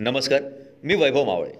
नमस्कार 0.00 0.42
मी 0.84 0.94
वैभव 0.94 1.24
मावळे. 1.24 1.50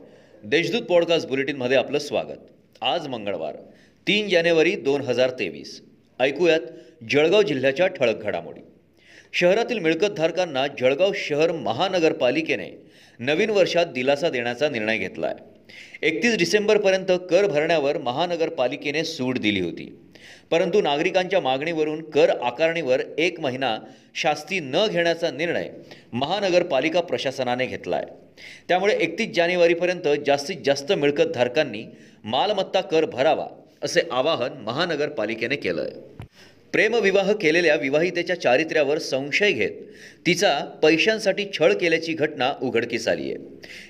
देशदूत 0.44 0.82
पॉडकास्ट 0.82 1.28
बुलेटिनमध्ये 1.28 1.76
आपलं 1.76 1.98
स्वागत. 1.98 2.38
आज 2.82 3.06
मंगळवार 3.06 3.56
तीन 4.08 4.28
जानेवारी 4.28 4.76
दोन 4.76 5.00
हजार 5.00 5.30
तेवीस. 5.30 5.82
ऐकूयात 6.20 6.60
जळगाव 7.10 7.42
जिल्ह्याच्या 7.42 7.86
ठळक 7.86 8.22
घडामोडी. 8.22 8.60
शहरातील 9.32 9.78
मिळकतधारकांना 9.78 10.66
जळगाव 10.66 11.12
शहर 11.14 11.52
महानगरपालिकेने 11.52 12.82
नवीन 13.18 13.50
वर्षात 13.50 13.86
दिलासा 13.86 14.28
देण्याचा 14.28 14.68
निर्णय 14.68 14.98
घेतला 14.98 15.26
आहे 15.26 15.36
एकतीस 16.08 16.36
डिसेंबरपर्यंत 16.36 17.12
कर 17.30 17.46
भरण्यावर 17.46 17.98
महानगरपालिकेने 17.98 19.04
सूट 19.04 19.38
दिली 19.38 19.60
होती. 19.60 19.96
परंतु 20.50 20.80
नागरिकांच्या 20.80 21.40
मागणीवरून 21.40 22.10
कर 22.10 22.28
आकारणीवर 22.28 23.02
एक 23.18 23.40
महिना 23.40 23.78
शास्ती 24.14 24.60
न 24.60 24.76
घेण्याचा 24.90 25.30
निर्णय 25.30 25.68
महानगरपालिका 26.12 27.00
प्रशासनाने 27.00 27.66
घेतला 27.66 27.96
आहे 27.96 28.29
त्यामुळे 28.68 28.94
एकतीस 28.94 29.34
जानेवारीपर्यंत 29.36 30.08
जास्तीत 30.26 30.56
जास्त 30.64 30.92
मिळकतधारकांनी 30.92 31.84
मालमत्ता 32.24 32.80
कर 32.80 33.04
भरावा 33.04 33.46
असे 33.82 34.00
आवाहन 34.10 34.62
महानगरपालिकेने 34.62 35.56
केलं 35.56 35.82
आहे 35.82 36.08
प्रेमविवाह 36.72 37.32
केलेल्या 37.32 37.74
विवाहितेच्या 37.74 38.40
चारित्र्यावर 38.40 38.98
संशय 38.98 39.52
घेत 39.52 39.70
तिचा 40.26 40.58
पैशांसाठी 40.82 41.46
छळ 41.52 41.72
केल्याची 41.72 42.12
घटना 42.12 42.52
उघडकीस 42.62 43.06
आली 43.08 43.32
आहे. 43.32 43.38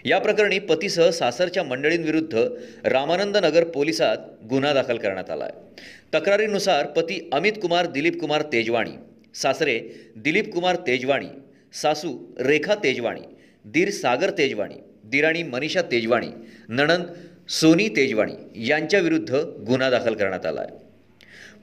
या 0.04 0.18
प्रकरणी 0.18 0.58
पतीसह 0.58 1.10
सासरच्या 1.10 1.62
मंडळींविरुद्ध 1.62 2.44
रामानंद 2.84 3.36
नगर 3.36 3.64
पोलिसात 3.64 4.18
गुन्हा 4.50 4.72
दाखल 4.72 4.96
करण्यात 4.96 5.30
आला 5.30 5.44
आहे 5.44 5.84
तक्रारीनुसार 6.14 6.86
पती 6.86 7.20
अमित 7.32 7.60
कुमार 7.62 7.86
दिलीप 7.86 8.20
कुमार 8.20 8.42
तेजवाणी 8.42 8.92
सासरे 9.34 9.78
दिलीप 10.16 10.52
कुमार 10.52 10.76
तेजवाणी 10.86 11.28
सासू 11.82 12.16
रेखा 12.38 12.74
तेजवाणी 12.74 13.20
दीर 13.64 13.90
सागर 13.90 14.30
तेजवाणी 14.30 14.74
दिराणी 15.04 15.42
मनीषा 15.42 15.82
तेजवाणी 15.82 16.26
नणंद 16.68 17.04
सोनी 17.48 17.88
तेजवाणी 17.88 18.68
यांच्याविरुद्ध 18.68 19.34
गुन्हा 19.66 19.90
दाखल 19.90 20.14
करण्यात 20.14 20.46
आला 20.46 20.60
आहे. 20.60 20.90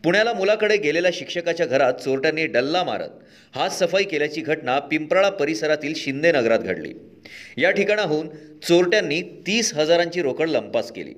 पुण्याला 0.03 0.33
मुलाकडे 0.33 0.77
गेलेल्या 0.77 1.11
शिक्षकाच्या 1.13 1.65
घरात 1.65 1.93
चोरट्यांनी 1.93 2.45
डल्ला 2.45 2.83
मारत 2.83 3.09
हात 3.55 3.69
सफाई 3.69 4.03
केल्याची 4.03 4.41
घटना 4.41 4.79
पिंपराळा 4.79 5.29
परिसरातील 5.29 5.93
शिंदे 5.95 6.31
नगरात 6.31 6.59
घडली. 6.59 6.93
या 7.57 7.71
ठिकाणाहून 7.71 8.29
चोरट्यांनी 8.67 9.21
तीस 9.21 9.73
हजारांची 9.73 10.21
रोकड 10.21 10.49
लंपास 10.49 10.91
केली. 10.91 11.13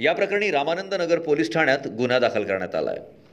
या 0.00 0.12
प्रकरणी 0.12 0.50
रामानंद 0.50 0.94
नगर 0.94 1.18
पोलीस 1.18 1.52
ठाण्यात 1.52 1.86
गुन्हा 1.86 2.18
दाखल 2.18 2.44
करण्यात 2.44 2.74
आला 2.74 2.90
आहे. 2.90 3.23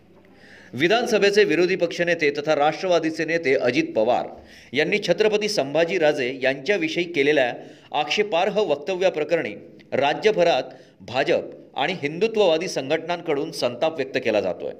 विधानसभेचे 0.73 1.43
विरोधी 1.43 1.75
पक्षनेते 1.75 2.29
तथा 2.31 2.55
राष्ट्रवादीचे 2.55 3.25
नेते 3.25 3.53
अजित 3.55 3.91
पवार 3.95 4.27
यांनी 4.73 4.97
छत्रपती 5.07 5.49
संभाजीराजे 5.49 6.39
यांच्याविषयी 6.43 7.03
केलेल्या 7.03 7.51
आक्षेपार्ह 7.91 8.59
वक्तव्याप्रकरणी 8.59 9.53
राज्यभरात 9.93 10.63
भाजप 11.01 11.77
आणि 11.77 11.93
हिंदुत्ववादी 12.01 12.67
संघटनांकडून 12.67 13.51
संताप 13.51 13.95
व्यक्त 13.95 14.17
केला 14.23 14.41
जातोय. 14.41 14.71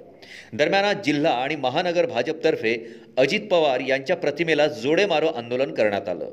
दरम्यान 0.52 0.84
आज 0.84 1.04
जिल्हा 1.04 1.32
आणि 1.32 1.56
महानगर 1.56 2.06
भाजपतर्फे 2.06 2.74
अजित 3.18 3.48
पवार 3.50 3.80
यांच्या 3.80 4.16
प्रतिमेला 4.16 4.66
जोडे 4.66 5.06
मारो 5.06 5.26
आंदोलन 5.26 5.74
करण्यात 5.74 6.08
आलं. 6.08 6.30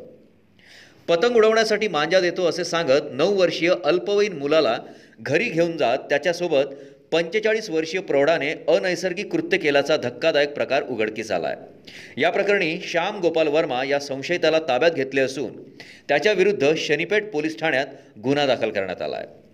पतंग 1.07 1.35
उडवण्यासाठी 1.35 1.87
मांजा 1.87 2.19
देतो 2.19 2.45
असे 2.45 2.63
सांगत 2.63 3.11
नऊ 3.11 3.35
वर्षीय 3.35 3.73
अल्पवयीन 3.83 4.37
मुलाला 4.37 4.77
घरी 5.21 5.49
घेऊन 5.49 5.77
जात 5.77 5.97
त्याच्यासोबत 6.09 6.75
पंचेचाळीस 7.11 7.69
वर्षीय 7.69 8.01
प्रौढाने 8.01 8.51
अनैसर्गिक 8.67 9.31
कृत्य 9.31 9.57
केल्याचा 9.57 9.97
धक्कादायक 9.97 10.49
प्रकार 10.49 10.83
उघडकीस 10.83 11.31
आला 11.31 11.47
आहे 11.47 11.57
या 12.21 12.29
प्रकरणी 12.29 12.81
श्याम 12.81 13.19
गोपाल 13.19 13.47
वर्मा 13.47 13.83
या 13.83 13.99
संशयिताला 13.99 14.59
ताब्यात 14.59 14.91
घेतले 14.91 15.21
असून 15.21 15.63
त्याच्याविरुद्ध 16.07 16.73
शनीपेठ 16.77 17.23
पोलीस 17.23 17.59
ठाण्यात 17.59 17.87
गुन्हा 18.23 18.45
दाखल 18.45 18.69
करण्यात 18.69 19.01
आला 19.01 19.15
आहे 19.15 19.49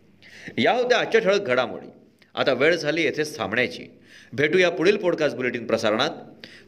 या 0.57 0.71
होत्या 0.71 0.97
आजच्या 0.97 1.21
ठळक 1.21 1.41
घडामोडी. 1.41 1.87
आता 2.35 2.53
वेळ 2.53 2.75
झाली 2.75 3.01
येथेच 3.01 3.37
थांबण्याची. 3.37 3.83
भेटूया 4.33 4.69
पुढील 4.69 4.97
पॉडकास्ट 4.97 5.35
बुलेटिन 5.35 5.67
प्रसारणात. 5.67 6.09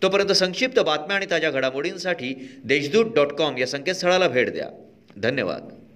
तोपर्यंत 0.03 0.31
संक्षिप्त 0.31 0.79
बातम्या 0.79 1.15
आणि 1.15 1.25
ताज्या 1.31 1.51
घडामोडींसाठी 1.51 2.49
देशदूत 2.65 3.05
डॉट 3.15 3.27
कॉम 3.27 3.57
या 3.57 3.67
संकेतस्थळाला 3.67 4.27
भेट 4.27 4.49
द्या. 4.49 4.67
धन्यवाद. 5.17 5.86